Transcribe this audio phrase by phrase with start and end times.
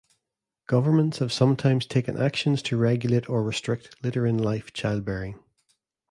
[0.65, 5.37] Governments have sometimes taken actions to regulate or restrict later-in-life childbearing.